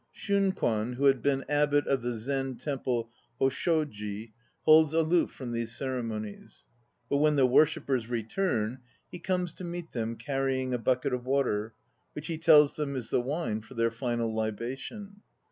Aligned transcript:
Shunkwan, 0.11 0.95
who 0.95 1.05
had 1.05 1.21
been 1.21 1.45
abbot 1.47 1.85
of 1.85 2.01
the 2.01 2.17
Zen 2.17 2.55
2 2.55 2.59
temple 2.65 3.11
Hosshoji, 3.39 4.31
holds 4.65 4.93
aloof 4.93 5.29
from 5.31 5.51
these 5.51 5.77
ceremonies. 5.77 6.65
But 7.07 7.17
when 7.17 7.35
the 7.35 7.45
worshippers 7.45 8.09
return 8.09 8.79
he 9.11 9.19
comes 9.19 9.53
to 9.53 9.63
meet 9.63 9.91
them 9.91 10.15
carrying 10.15 10.73
a 10.73 10.79
bucket 10.79 11.13
of 11.13 11.27
water, 11.27 11.75
which 12.13 12.25
he 12.25 12.39
tells 12.39 12.73
them 12.77 12.95
is 12.95 13.11
the 13.11 13.21
wine 13.21 13.61
for 13.61 13.75
their 13.75 13.91
final 13.91 14.33
libation. 14.33 15.21